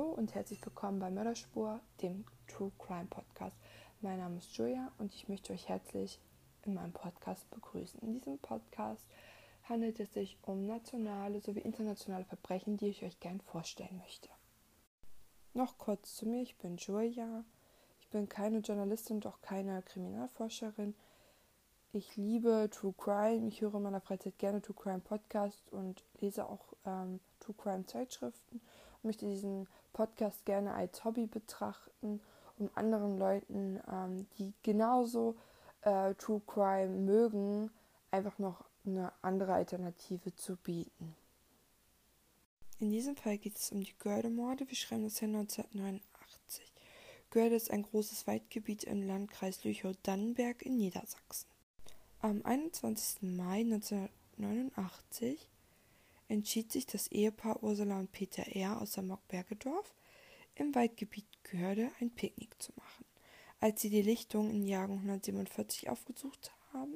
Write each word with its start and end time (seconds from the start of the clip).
Hallo 0.00 0.12
und 0.12 0.34
herzlich 0.34 0.64
willkommen 0.64 0.98
bei 0.98 1.10
Mörderspur, 1.10 1.78
dem 2.00 2.24
True 2.48 2.72
Crime 2.78 3.04
Podcast. 3.04 3.54
Mein 4.00 4.18
Name 4.18 4.38
ist 4.38 4.56
Julia 4.56 4.90
und 4.96 5.14
ich 5.14 5.28
möchte 5.28 5.52
euch 5.52 5.68
herzlich 5.68 6.18
in 6.64 6.72
meinem 6.72 6.94
Podcast 6.94 7.50
begrüßen. 7.50 8.00
In 8.00 8.14
diesem 8.14 8.38
Podcast 8.38 9.04
handelt 9.64 10.00
es 10.00 10.14
sich 10.14 10.38
um 10.40 10.66
nationale 10.66 11.42
sowie 11.42 11.60
internationale 11.60 12.24
Verbrechen, 12.24 12.78
die 12.78 12.86
ich 12.86 13.04
euch 13.04 13.20
gern 13.20 13.42
vorstellen 13.42 13.98
möchte. 13.98 14.30
Noch 15.52 15.76
kurz 15.76 16.16
zu 16.16 16.26
mir, 16.26 16.40
ich 16.40 16.56
bin 16.56 16.78
Julia. 16.78 17.44
Ich 18.00 18.08
bin 18.08 18.26
keine 18.26 18.60
Journalistin, 18.60 19.20
doch 19.20 19.42
keine 19.42 19.82
Kriminalforscherin. 19.82 20.94
Ich 21.92 22.16
liebe 22.16 22.70
True 22.72 22.94
Crime. 22.96 23.46
Ich 23.48 23.60
höre 23.60 23.74
in 23.74 23.82
meiner 23.82 24.00
Freizeit 24.00 24.38
gerne 24.38 24.62
True 24.62 24.76
Crime 24.80 25.00
Podcast 25.00 25.70
und 25.70 26.06
lese 26.20 26.48
auch 26.48 26.72
ähm, 26.86 27.20
True 27.38 27.54
Crime 27.58 27.84
Zeitschriften 27.84 28.62
und 28.62 28.62
möchte 29.02 29.26
diesen 29.26 29.68
Podcast 29.92 30.44
gerne 30.44 30.74
als 30.74 31.04
Hobby 31.04 31.26
betrachten, 31.26 32.20
um 32.58 32.70
anderen 32.74 33.18
Leuten, 33.18 33.80
ähm, 33.90 34.26
die 34.38 34.52
genauso 34.62 35.36
äh, 35.82 36.14
True 36.14 36.42
Crime 36.46 36.88
mögen, 36.88 37.70
einfach 38.10 38.38
noch 38.38 38.64
eine 38.84 39.12
andere 39.22 39.54
Alternative 39.54 40.34
zu 40.34 40.56
bieten. 40.56 41.14
In 42.78 42.90
diesem 42.90 43.16
Fall 43.16 43.36
geht 43.36 43.58
es 43.58 43.72
um 43.72 43.82
die 43.84 43.98
Görde-Morde. 43.98 44.68
Wir 44.68 44.76
schreiben 44.76 45.04
das 45.04 45.20
Jahr 45.20 45.28
1989. 45.28 46.72
Görde 47.30 47.54
ist 47.54 47.70
ein 47.70 47.82
großes 47.82 48.26
Waldgebiet 48.26 48.84
im 48.84 49.06
Landkreis 49.06 49.64
Lüchow-Dannenberg 49.64 50.62
in 50.62 50.78
Niedersachsen. 50.78 51.46
Am 52.20 52.42
21. 52.44 53.22
Mai 53.22 53.60
1989 53.60 55.48
entschied 56.30 56.70
sich 56.70 56.86
das 56.86 57.08
Ehepaar 57.08 57.62
Ursula 57.62 57.98
und 57.98 58.12
Peter 58.12 58.46
R. 58.54 58.80
aus 58.80 58.92
Samok-Bergedorf 58.92 59.94
im 60.54 60.74
Waldgebiet 60.74 61.26
Görde 61.42 61.90
ein 62.00 62.10
Picknick 62.10 62.62
zu 62.62 62.72
machen. 62.76 63.04
Als 63.58 63.82
sie 63.82 63.90
die 63.90 64.02
Lichtung 64.02 64.48
in 64.50 64.66
Jagen 64.66 64.94
147 64.94 65.90
aufgesucht 65.90 66.52
haben, 66.72 66.94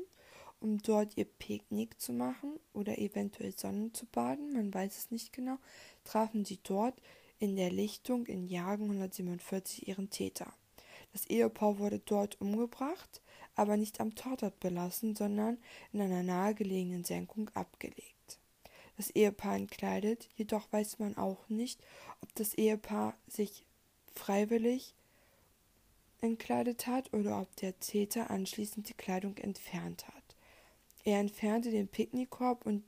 um 0.60 0.78
dort 0.78 1.16
ihr 1.16 1.24
Picknick 1.24 2.00
zu 2.00 2.12
machen 2.12 2.60
oder 2.72 2.98
eventuell 2.98 3.52
Sonnen 3.58 3.92
zu 3.92 4.06
baden, 4.06 4.52
man 4.52 4.72
weiß 4.72 4.96
es 4.96 5.10
nicht 5.10 5.32
genau, 5.32 5.58
trafen 6.04 6.44
sie 6.44 6.60
dort 6.62 6.94
in 7.38 7.56
der 7.56 7.70
Lichtung 7.70 8.26
in 8.26 8.46
Jagen 8.46 8.84
147 8.84 9.88
ihren 9.88 10.10
Täter. 10.10 10.54
Das 11.12 11.26
Ehepaar 11.26 11.78
wurde 11.78 11.98
dort 11.98 12.40
umgebracht, 12.40 13.20
aber 13.56 13.76
nicht 13.76 14.00
am 14.00 14.14
Tatort 14.14 14.60
belassen, 14.60 15.16
sondern 15.16 15.58
in 15.92 16.00
einer 16.00 16.22
nahegelegenen 16.22 17.04
Senkung 17.04 17.50
abgelegt 17.50 18.13
das 18.96 19.10
Ehepaar 19.10 19.56
entkleidet, 19.56 20.28
jedoch 20.36 20.72
weiß 20.72 20.98
man 20.98 21.16
auch 21.16 21.48
nicht, 21.48 21.80
ob 22.20 22.34
das 22.34 22.54
Ehepaar 22.54 23.16
sich 23.26 23.64
freiwillig 24.14 24.94
entkleidet 26.20 26.86
hat 26.86 27.12
oder 27.12 27.40
ob 27.40 27.54
der 27.56 27.78
Täter 27.80 28.30
anschließend 28.30 28.88
die 28.88 28.94
Kleidung 28.94 29.36
entfernt 29.38 30.06
hat. 30.08 30.36
Er 31.04 31.20
entfernte 31.20 31.70
den 31.70 31.88
Picknickkorb 31.88 32.64
und 32.64 32.82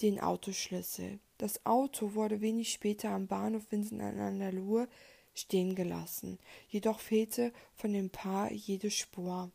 den 0.00 0.20
Autoschlüssel. 0.20 1.18
Das 1.36 1.64
Auto 1.66 2.14
wurde 2.14 2.40
wenig 2.40 2.72
später 2.72 3.10
am 3.10 3.26
Bahnhof 3.26 3.70
Vincent 3.70 4.00
an 4.02 4.52
Luhe 4.52 4.88
stehen 5.34 5.74
gelassen, 5.74 6.38
jedoch 6.68 7.00
fehlte 7.00 7.52
von 7.74 7.92
dem 7.92 8.10
Paar 8.10 8.50
jede 8.52 8.90
Spur. 8.90 9.52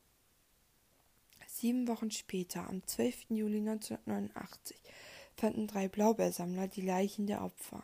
Sieben 1.48 1.88
Wochen 1.88 2.10
später, 2.10 2.68
am 2.68 2.86
12. 2.86 3.30
Juli 3.30 3.60
1989, 3.60 4.78
fanden 5.36 5.68
drei 5.68 5.88
Blaubeersammler 5.88 6.68
die 6.68 6.82
Leichen 6.82 7.28
der 7.28 7.44
Opfer, 7.44 7.84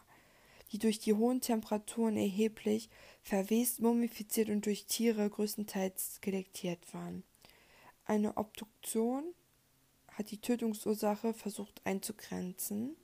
die 0.71 0.79
durch 0.79 0.99
die 0.99 1.13
hohen 1.13 1.41
Temperaturen 1.41 2.17
erheblich 2.17 2.89
verwest, 3.21 3.81
mumifiziert 3.81 4.49
und 4.49 4.65
durch 4.65 4.85
Tiere 4.85 5.29
größtenteils 5.29 6.15
skelettiert 6.15 6.93
waren. 6.93 7.23
Eine 8.05 8.37
Obduktion 8.37 9.23
hat 10.13 10.31
die 10.31 10.41
Tötungsursache 10.41 11.33
versucht 11.33 11.81
einzugrenzen. 11.85 12.95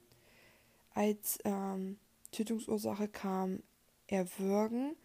Als 0.93 1.39
ähm, 1.45 1.97
Tötungsursache 2.31 3.07
kam 3.07 3.63
Erwürgen, 4.07 4.95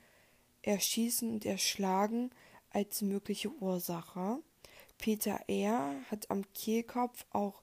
Erschießen 0.62 1.30
und 1.30 1.46
Erschlagen 1.46 2.30
als 2.70 3.02
mögliche 3.02 3.50
Ursache. 3.50 4.38
Peter 4.98 5.40
R. 5.48 5.94
hat 6.10 6.30
am 6.30 6.44
Kehlkopf 6.52 7.24
auch 7.30 7.62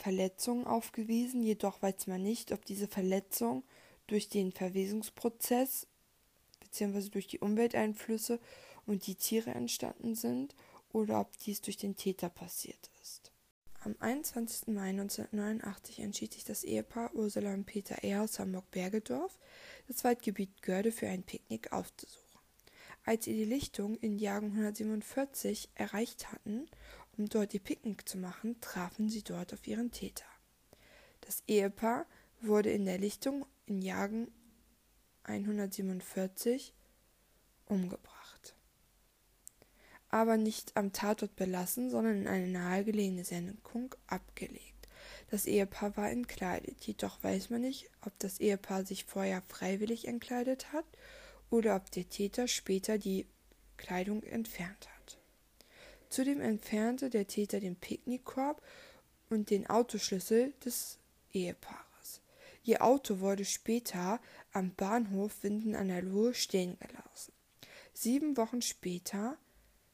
Verletzungen 0.00 0.66
aufgewiesen, 0.66 1.42
jedoch 1.42 1.82
weiß 1.82 2.06
man 2.06 2.22
nicht, 2.22 2.52
ob 2.52 2.64
diese 2.64 2.88
Verletzungen 2.88 3.62
durch 4.06 4.28
den 4.28 4.52
Verwesungsprozess 4.52 5.86
bzw. 6.60 7.10
durch 7.10 7.26
die 7.26 7.38
Umwelteinflüsse 7.38 8.40
und 8.86 9.06
die 9.06 9.14
Tiere 9.14 9.50
entstanden 9.50 10.14
sind 10.14 10.54
oder 10.92 11.20
ob 11.20 11.36
dies 11.38 11.60
durch 11.60 11.76
den 11.76 11.96
Täter 11.96 12.28
passiert 12.28 12.90
ist. 13.02 13.30
Am 13.82 13.94
21. 13.98 14.68
Mai 14.68 14.90
1989 14.90 16.00
entschied 16.00 16.34
sich 16.34 16.44
das 16.44 16.64
Ehepaar 16.64 17.14
Ursula 17.14 17.54
und 17.54 17.64
Peter 17.64 18.02
R. 18.04 18.22
aus 18.22 18.38
Hamburg-Bergedorf, 18.38 19.38
das 19.88 20.04
Waldgebiet 20.04 20.60
Görde 20.62 20.92
für 20.92 21.08
ein 21.08 21.22
Picknick 21.22 21.72
aufzusuchen. 21.72 22.20
Als 23.04 23.24
sie 23.24 23.32
die 23.32 23.44
Lichtung 23.44 23.96
in 23.96 24.18
Jagen 24.18 24.48
147 24.48 25.70
erreicht 25.74 26.30
hatten, 26.30 26.68
um 27.20 27.28
dort 27.28 27.52
ihr 27.52 27.60
Picknick 27.60 28.08
zu 28.08 28.16
machen, 28.16 28.58
trafen 28.62 29.10
sie 29.10 29.22
dort 29.22 29.52
auf 29.52 29.66
ihren 29.66 29.90
Täter. 29.90 30.24
Das 31.20 31.42
Ehepaar 31.46 32.06
wurde 32.40 32.70
in 32.70 32.86
der 32.86 32.96
Lichtung 32.96 33.44
in 33.66 33.82
Jagen 33.82 34.32
147 35.24 36.72
umgebracht. 37.66 38.56
Aber 40.08 40.38
nicht 40.38 40.78
am 40.78 40.94
Tatort 40.94 41.36
belassen, 41.36 41.90
sondern 41.90 42.22
in 42.22 42.26
eine 42.26 42.48
nahegelegene 42.48 43.24
Senkung 43.24 43.94
abgelegt. 44.06 44.88
Das 45.28 45.44
Ehepaar 45.44 45.98
war 45.98 46.10
entkleidet, 46.10 46.82
jedoch 46.86 47.22
weiß 47.22 47.50
man 47.50 47.60
nicht, 47.60 47.90
ob 48.00 48.18
das 48.18 48.40
Ehepaar 48.40 48.86
sich 48.86 49.04
vorher 49.04 49.42
freiwillig 49.42 50.08
entkleidet 50.08 50.72
hat 50.72 50.86
oder 51.50 51.76
ob 51.76 51.90
der 51.90 52.08
Täter 52.08 52.48
später 52.48 52.96
die 52.96 53.26
Kleidung 53.76 54.22
entfernt 54.22 54.88
hat. 54.88 54.99
Zudem 56.10 56.40
entfernte 56.40 57.08
der 57.08 57.26
Täter 57.26 57.60
den 57.60 57.76
Picknickkorb 57.76 58.60
und 59.30 59.50
den 59.50 59.70
Autoschlüssel 59.70 60.52
des 60.64 60.98
Ehepaares. 61.32 62.20
Ihr 62.64 62.82
Auto 62.82 63.20
wurde 63.20 63.44
später 63.44 64.20
am 64.52 64.74
Bahnhof 64.74 65.42
Winden 65.42 65.74
an 65.74 65.88
der 65.88 66.02
Luhe 66.02 66.34
stehen 66.34 66.76
gelassen. 66.78 67.32
Sieben 67.94 68.36
Wochen 68.36 68.60
später 68.60 69.38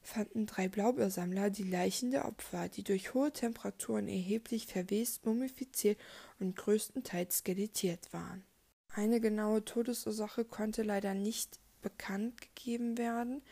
fanden 0.01 0.45
drei 0.45 0.67
Blaubeersammler 0.67 1.49
die 1.49 1.69
Leichen 1.69 2.11
der 2.11 2.25
Opfer, 2.25 2.69
die 2.69 2.83
durch 2.83 3.13
hohe 3.13 3.31
Temperaturen 3.31 4.07
erheblich 4.07 4.65
verwest, 4.65 5.25
mumifiziert 5.25 5.99
und 6.39 6.55
größtenteils 6.55 7.39
skelettiert 7.39 8.11
waren. 8.13 8.43
Eine 8.89 9.19
genaue 9.19 9.63
Todesursache 9.63 10.45
konnte 10.45 10.81
leider 10.81 11.13
nicht 11.13 11.59
bekannt 11.81 12.41
gegeben 12.41 12.97
werden, 12.97 13.43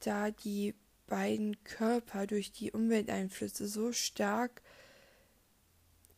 da 0.00 0.30
die 0.30 0.74
beiden 1.08 1.62
Körper 1.64 2.26
durch 2.26 2.52
die 2.52 2.70
Umwelteinflüsse 2.70 3.66
so 3.66 3.92
stark 3.92 4.62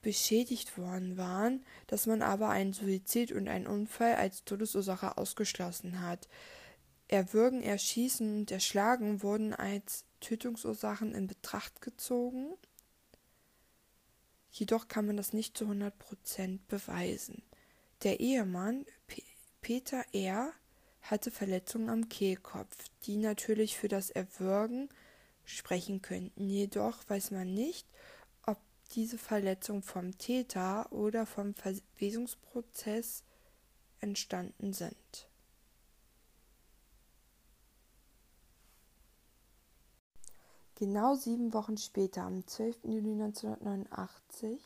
beschädigt 0.03 0.79
worden 0.79 1.17
waren, 1.17 1.65
dass 1.87 2.07
man 2.07 2.23
aber 2.23 2.51
einen 2.51 2.73
Suizid 2.73 3.33
und 3.33 3.49
einen 3.49 3.67
Unfall 3.67 4.15
als 4.15 4.45
Todesursache 4.45 5.17
ausgeschlossen 5.19 6.01
hat. 6.01 6.29
Erwürgen, 7.09 7.63
Erschießen 7.63 8.41
und 8.41 8.51
Erschlagen 8.51 9.23
wurden 9.23 9.55
als 9.55 10.05
Tötungsursachen 10.21 11.15
in 11.15 11.27
Betracht 11.27 11.81
gezogen. 11.81 12.55
Jedoch 14.51 14.89
kann 14.89 15.07
man 15.07 15.17
das 15.17 15.33
nicht 15.33 15.57
zu 15.57 15.65
100 15.65 15.99
Prozent 15.99 16.69
beweisen. 16.69 17.43
Der 18.03 18.21
Ehemann 18.21 18.87
P 19.07 19.23
Peter 19.61 20.03
R. 20.13 20.53
hatte 21.03 21.31
Verletzungen 21.31 21.89
am 21.89 22.09
Kehlkopf, 22.09 22.77
die 23.03 23.17
natürlich 23.17 23.79
für 23.79 23.89
das 23.89 24.11
Erwürgen 24.11 24.89
sprechen 25.45 26.03
könnten. 26.03 26.49
Jedoch 26.49 26.99
weiß 27.09 27.31
man 27.33 27.53
nicht, 27.53 27.87
ob 28.47 28.59
diese 28.93 29.19
Verletzungen 29.19 29.83
vom 29.83 30.17
Täter 30.19 30.91
oder 30.93 31.27
vom 31.27 31.55
Verwesungsprozess 31.55 33.25
entstanden 34.01 34.73
sind. 34.73 35.29
Genau 40.77 41.15
sieben 41.15 41.53
Wochen 41.53 41.77
später, 41.77 42.23
am 42.23 42.47
12. 42.47 42.85
Juli 42.85 43.13
1989, 43.13 44.63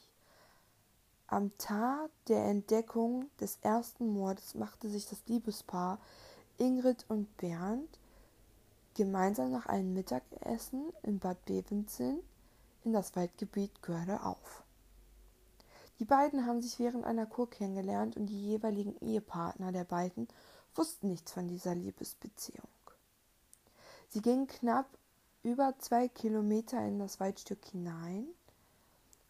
am 1.26 1.56
Tag 1.58 2.10
der 2.28 2.44
Entdeckung 2.44 3.28
des 3.40 3.58
ersten 3.62 4.06
Mordes 4.06 4.54
machte 4.54 4.88
sich 4.88 5.06
das 5.06 5.26
Liebespaar 5.26 5.98
Ingrid 6.58 7.04
und 7.08 7.36
Bernd 7.36 7.98
gemeinsam 8.94 9.50
nach 9.50 9.66
einem 9.66 9.92
Mittagessen 9.92 10.92
in 11.02 11.18
Bad 11.18 11.44
Bevensen 11.46 12.20
in 12.84 12.92
das 12.92 13.16
Waldgebiet 13.16 13.82
Görde 13.82 14.22
auf. 14.22 14.62
Die 15.98 16.04
beiden 16.04 16.46
haben 16.46 16.62
sich 16.62 16.78
während 16.78 17.04
einer 17.04 17.26
Kur 17.26 17.50
kennengelernt 17.50 18.16
und 18.16 18.26
die 18.26 18.50
jeweiligen 18.50 18.96
Ehepartner 19.00 19.72
der 19.72 19.84
beiden 19.84 20.28
wussten 20.74 21.08
nichts 21.08 21.32
von 21.32 21.48
dieser 21.48 21.74
Liebesbeziehung. 21.74 22.68
Sie 24.08 24.22
gingen 24.22 24.46
knapp 24.46 24.86
über 25.42 25.74
zwei 25.78 26.08
Kilometer 26.08 26.78
in 26.84 26.98
das 26.98 27.20
Waldstück 27.20 27.64
hinein, 27.66 28.26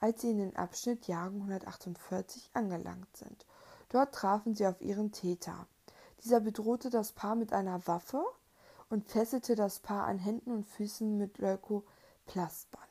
als 0.00 0.20
sie 0.20 0.30
in 0.30 0.38
den 0.38 0.56
Abschnitt 0.56 1.06
Jagen 1.06 1.40
148 1.40 2.50
angelangt 2.52 3.16
sind. 3.16 3.46
Dort 3.88 4.14
trafen 4.14 4.54
sie 4.54 4.66
auf 4.66 4.80
ihren 4.80 5.12
Täter. 5.12 5.66
Dieser 6.24 6.40
bedrohte 6.40 6.88
das 6.88 7.12
Paar 7.12 7.34
mit 7.34 7.52
einer 7.52 7.86
Waffe 7.86 8.24
und 8.88 9.10
fesselte 9.10 9.56
das 9.56 9.80
Paar 9.80 10.06
an 10.06 10.18
Händen 10.18 10.52
und 10.52 10.64
Füßen 10.64 11.18
mit 11.18 11.36
Leukoplastband. 11.36 12.88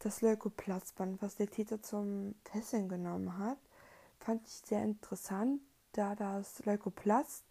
Das 0.00 0.20
Leukoplastband, 0.20 1.22
was 1.22 1.36
der 1.36 1.48
Täter 1.48 1.82
zum 1.82 2.34
Fesseln 2.44 2.90
genommen 2.90 3.38
hat, 3.38 3.56
fand 4.18 4.46
ich 4.46 4.52
sehr 4.52 4.82
interessant, 4.82 5.62
da 5.92 6.14
das 6.14 6.62
Leukoplast 6.66 7.46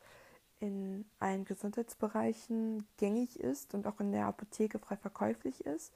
in 0.59 1.09
allen 1.19 1.43
Gesundheitsbereichen 1.43 2.87
gängig 2.97 3.39
ist 3.39 3.73
und 3.73 3.87
auch 3.87 3.99
in 3.99 4.11
der 4.11 4.27
Apotheke 4.27 4.77
frei 4.77 4.95
verkäuflich 4.95 5.65
ist. 5.65 5.91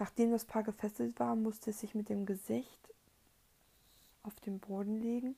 Nachdem 0.00 0.32
das 0.32 0.44
Paar 0.44 0.64
gefesselt 0.64 1.20
war, 1.20 1.36
musste 1.36 1.70
es 1.70 1.78
sich 1.78 1.94
mit 1.94 2.08
dem 2.08 2.26
Gesicht 2.26 2.80
auf 4.24 4.34
den 4.40 4.58
Boden 4.58 5.00
legen. 5.00 5.36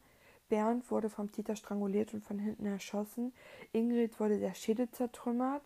Bernd 0.49 0.91
wurde 0.91 1.11
vom 1.11 1.31
Täter 1.31 1.56
stranguliert 1.56 2.15
und 2.15 2.25
von 2.25 2.39
hinten 2.39 2.67
erschossen. 2.67 3.33
Ingrid 3.73 4.19
wurde 4.19 4.39
der 4.39 4.55
Schädel 4.55 4.91
zertrümmert 4.91 5.62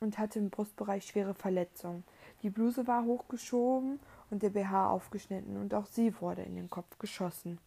und 0.00 0.18
hatte 0.18 0.38
im 0.38 0.50
Brustbereich 0.50 1.06
schwere 1.06 1.34
Verletzungen. 1.34 2.04
Die 2.42 2.50
Bluse 2.50 2.86
war 2.86 3.04
hochgeschoben 3.04 4.00
und 4.30 4.42
der 4.42 4.50
BH 4.50 4.90
aufgeschnitten 4.90 5.56
und 5.56 5.74
auch 5.74 5.86
sie 5.86 6.20
wurde 6.20 6.42
in 6.42 6.56
den 6.56 6.70
Kopf 6.70 6.98
geschossen. 6.98 7.58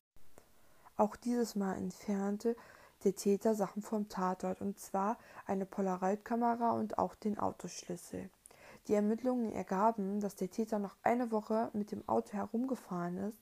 Auch 0.97 1.15
dieses 1.15 1.55
Mal 1.55 1.77
entfernte 1.77 2.55
der 3.03 3.15
Täter 3.15 3.55
Sachen 3.55 3.81
vom 3.81 4.07
Tatort, 4.09 4.61
und 4.61 4.79
zwar 4.79 5.17
eine 5.45 5.65
Polaroid-Kamera 5.65 6.71
und 6.71 6.97
auch 6.99 7.15
den 7.15 7.39
Autoschlüssel. 7.39 8.29
Die 8.87 8.93
Ermittlungen 8.93 9.51
ergaben, 9.51 10.19
dass 10.19 10.35
der 10.35 10.49
Täter 10.49 10.79
noch 10.79 10.95
eine 11.03 11.31
Woche 11.31 11.69
mit 11.73 11.91
dem 11.91 12.07
Auto 12.07 12.33
herumgefahren 12.33 13.17
ist, 13.17 13.39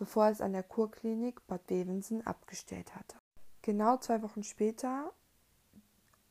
bevor 0.00 0.28
es 0.28 0.40
an 0.40 0.54
der 0.54 0.62
Kurklinik 0.62 1.46
Bad 1.46 1.66
Bevensen 1.66 2.26
abgestellt 2.26 2.96
hatte. 2.96 3.18
Genau 3.60 3.98
zwei 3.98 4.22
Wochen 4.22 4.42
später, 4.42 5.12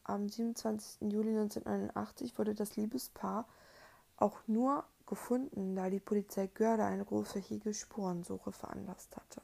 am 0.04 0.28
27. 0.28 1.12
Juli 1.12 1.30
1989, 1.30 2.40
wurde 2.40 2.56
das 2.56 2.76
Liebespaar 2.78 3.48
auch 4.18 4.40
nur 4.48 4.86
gefunden, 5.06 5.76
da 5.76 5.92
die 5.92 6.00
Polizei 6.00 6.48
Görde 6.48 6.84
eine 6.84 7.06
großflächige 7.06 7.76
Spurensuche 7.76 8.52
veranlasst 8.52 9.16
hatte. 9.16 9.40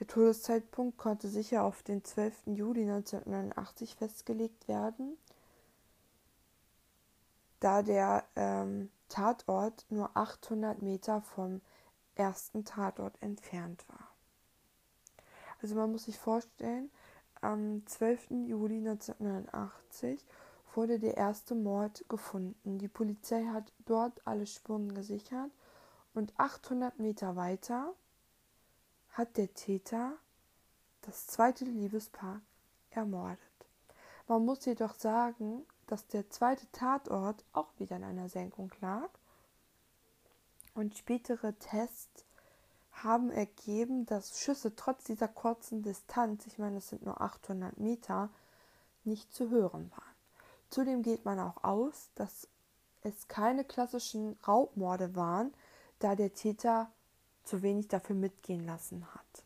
Der 0.00 0.08
Todeszeitpunkt 0.08 0.98
konnte 0.98 1.28
sicher 1.28 1.62
auf 1.62 1.84
den 1.84 2.02
12. 2.02 2.46
Juli 2.46 2.82
1989 2.82 3.94
festgelegt 3.94 4.66
werden, 4.66 5.16
da 7.60 7.82
der 7.82 8.24
ähm, 8.34 8.90
Tatort 9.08 9.86
nur 9.90 10.10
800 10.16 10.82
Meter 10.82 11.22
vom 11.22 11.60
ersten 12.14 12.64
Tatort 12.64 13.20
entfernt 13.20 13.84
war. 13.88 14.08
Also 15.62 15.74
man 15.74 15.92
muss 15.92 16.04
sich 16.04 16.18
vorstellen, 16.18 16.90
am 17.40 17.86
12. 17.86 18.30
Juli 18.46 18.78
1989 18.78 20.24
wurde 20.74 20.98
der 20.98 21.16
erste 21.16 21.54
Mord 21.54 22.04
gefunden. 22.08 22.78
Die 22.78 22.88
Polizei 22.88 23.44
hat 23.46 23.72
dort 23.84 24.26
alle 24.26 24.46
Spuren 24.46 24.94
gesichert 24.94 25.50
und 26.14 26.32
800 26.38 26.98
Meter 26.98 27.36
weiter 27.36 27.94
hat 29.10 29.36
der 29.36 29.52
Täter 29.54 30.12
das 31.02 31.26
zweite 31.26 31.64
Liebespaar 31.64 32.40
ermordet. 32.90 33.38
Man 34.26 34.44
muss 34.44 34.64
jedoch 34.64 34.94
sagen, 34.94 35.64
dass 35.86 36.06
der 36.06 36.30
zweite 36.30 36.70
Tatort 36.72 37.44
auch 37.52 37.68
wieder 37.78 37.96
in 37.96 38.04
einer 38.04 38.28
Senkung 38.28 38.70
lag 38.80 39.10
und 40.74 40.96
spätere 40.96 41.54
Tests 41.58 42.24
haben 42.92 43.30
ergeben, 43.30 44.06
dass 44.06 44.40
Schüsse 44.40 44.76
trotz 44.76 45.04
dieser 45.04 45.28
kurzen 45.28 45.82
Distanz, 45.82 46.46
ich 46.46 46.58
meine, 46.58 46.78
es 46.78 46.88
sind 46.88 47.04
nur 47.04 47.20
800 47.20 47.78
Meter, 47.78 48.30
nicht 49.04 49.32
zu 49.32 49.50
hören 49.50 49.90
waren. 49.90 50.14
Zudem 50.70 51.02
geht 51.02 51.24
man 51.24 51.38
auch 51.38 51.62
aus, 51.62 52.10
dass 52.14 52.48
es 53.02 53.28
keine 53.28 53.64
klassischen 53.64 54.36
Raubmorde 54.46 55.14
waren, 55.14 55.52
da 55.98 56.14
der 56.14 56.32
Täter 56.34 56.90
zu 57.44 57.62
wenig 57.62 57.88
dafür 57.88 58.16
mitgehen 58.16 58.64
lassen 58.64 59.06
hat. 59.14 59.44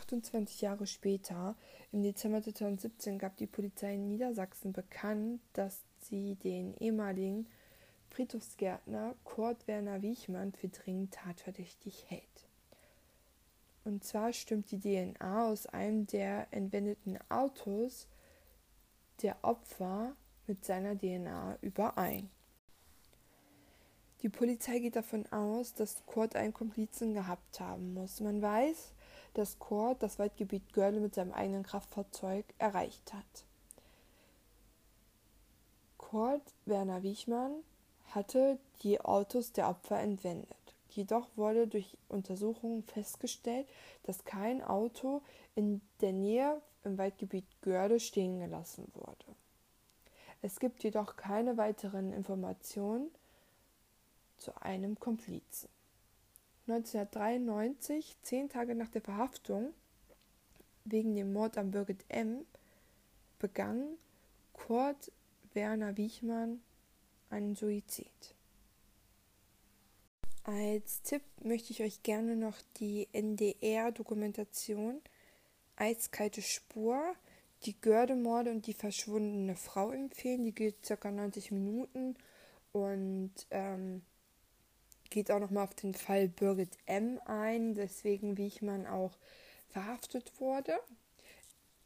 28 0.00 0.60
Jahre 0.60 0.86
später, 0.86 1.56
im 1.90 2.02
Dezember 2.02 2.42
2017, 2.42 3.18
gab 3.18 3.36
die 3.36 3.46
Polizei 3.46 3.94
in 3.94 4.08
Niedersachsen 4.08 4.72
bekannt, 4.72 5.40
dass 5.54 5.80
sie 6.00 6.34
den 6.36 6.74
ehemaligen 6.78 7.46
Friedhofsgärtner 8.12 9.14
Kurt 9.24 9.66
Werner 9.66 10.02
Wiechmann 10.02 10.52
für 10.52 10.68
dringend 10.68 11.14
tatverdächtig 11.14 12.04
hält. 12.08 12.22
Und 13.84 14.04
zwar 14.04 14.32
stimmt 14.34 14.70
die 14.70 14.80
DNA 14.80 15.46
aus 15.46 15.66
einem 15.66 16.06
der 16.06 16.46
entwendeten 16.50 17.18
Autos 17.30 18.06
der 19.22 19.36
Opfer 19.42 20.14
mit 20.46 20.64
seiner 20.64 20.96
DNA 20.96 21.56
überein. 21.62 22.28
Die 24.20 24.28
Polizei 24.28 24.78
geht 24.78 24.94
davon 24.94 25.26
aus, 25.32 25.74
dass 25.74 26.04
Kurt 26.06 26.36
einen 26.36 26.52
Komplizen 26.52 27.14
gehabt 27.14 27.58
haben 27.60 27.94
muss. 27.94 28.20
Man 28.20 28.42
weiß, 28.42 28.92
dass 29.34 29.58
Kurt 29.58 30.02
das 30.02 30.18
Waldgebiet 30.18 30.74
Görle 30.74 31.00
mit 31.00 31.14
seinem 31.14 31.32
eigenen 31.32 31.62
Kraftfahrzeug 31.62 32.44
erreicht 32.58 33.12
hat. 33.14 33.44
Kurt 35.96 36.42
Werner 36.66 37.02
Wiechmann 37.02 37.64
hatte 38.14 38.58
die 38.82 39.00
Autos 39.00 39.52
der 39.52 39.68
Opfer 39.68 40.00
entwendet. 40.00 40.56
Jedoch 40.90 41.28
wurde 41.36 41.66
durch 41.66 41.96
Untersuchungen 42.08 42.82
festgestellt, 42.82 43.66
dass 44.02 44.24
kein 44.24 44.62
Auto 44.62 45.22
in 45.54 45.80
der 46.00 46.12
Nähe 46.12 46.60
im 46.84 46.98
Waldgebiet 46.98 47.46
Görde 47.62 48.00
stehen 48.00 48.40
gelassen 48.40 48.90
wurde. 48.94 49.36
Es 50.42 50.60
gibt 50.60 50.82
jedoch 50.82 51.16
keine 51.16 51.56
weiteren 51.56 52.12
Informationen 52.12 53.10
zu 54.36 54.52
einem 54.60 54.98
Komplizen. 54.98 55.68
1993, 56.66 58.16
zehn 58.22 58.48
Tage 58.48 58.74
nach 58.74 58.88
der 58.88 59.00
Verhaftung 59.00 59.72
wegen 60.84 61.14
dem 61.14 61.32
Mord 61.32 61.56
an 61.58 61.70
Birgit 61.70 62.04
M., 62.08 62.44
begann 63.38 63.96
Kurt 64.52 65.10
Werner 65.54 65.96
Wiechmann 65.96 66.60
einen 67.32 67.54
Suizid. 67.54 68.34
Als 70.44 71.02
Tipp 71.02 71.22
möchte 71.42 71.72
ich 71.72 71.82
euch 71.82 72.02
gerne 72.02 72.36
noch 72.36 72.56
die 72.78 73.08
NDR-Dokumentation 73.12 75.00
Eiskalte 75.76 76.42
Spur, 76.42 77.14
die 77.64 77.80
Gördemorde 77.80 78.50
und 78.50 78.66
die 78.66 78.74
verschwundene 78.74 79.56
Frau 79.56 79.90
empfehlen. 79.90 80.44
Die 80.44 80.54
geht 80.54 80.82
ca. 80.82 81.10
90 81.10 81.52
Minuten 81.52 82.16
und 82.72 83.32
ähm, 83.50 84.02
geht 85.10 85.30
auch 85.30 85.40
nochmal 85.40 85.64
auf 85.64 85.74
den 85.74 85.94
Fall 85.94 86.28
Birgit 86.28 86.76
M. 86.86 87.20
ein, 87.24 87.74
deswegen 87.74 88.36
wie 88.36 88.46
ich 88.46 88.62
man 88.62 88.86
auch 88.86 89.16
verhaftet 89.68 90.40
wurde. 90.40 90.78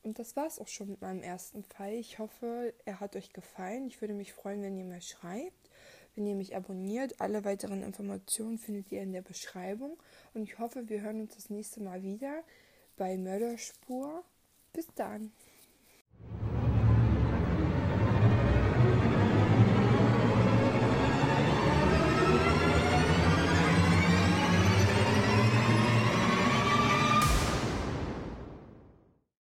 Und 0.06 0.20
das 0.20 0.36
war 0.36 0.46
es 0.46 0.60
auch 0.60 0.68
schon 0.68 0.88
mit 0.88 1.00
meinem 1.00 1.24
ersten 1.24 1.64
Fall. 1.64 1.94
Ich 1.94 2.20
hoffe, 2.20 2.72
er 2.84 3.00
hat 3.00 3.16
euch 3.16 3.32
gefallen. 3.32 3.88
Ich 3.88 4.00
würde 4.00 4.14
mich 4.14 4.32
freuen, 4.32 4.62
wenn 4.62 4.76
ihr 4.76 4.84
mir 4.84 5.00
schreibt, 5.00 5.68
wenn 6.14 6.28
ihr 6.28 6.36
mich 6.36 6.54
abonniert. 6.54 7.20
Alle 7.20 7.44
weiteren 7.44 7.82
Informationen 7.82 8.56
findet 8.56 8.92
ihr 8.92 9.02
in 9.02 9.12
der 9.12 9.22
Beschreibung. 9.22 10.00
Und 10.32 10.44
ich 10.44 10.60
hoffe, 10.60 10.88
wir 10.88 11.00
hören 11.00 11.22
uns 11.22 11.34
das 11.34 11.50
nächste 11.50 11.82
Mal 11.82 12.04
wieder 12.04 12.44
bei 12.96 13.16
Mörderspur. 13.16 14.22
Bis 14.72 14.86
dann. 14.94 15.32